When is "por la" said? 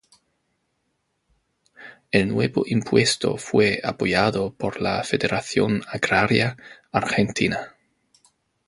4.51-5.03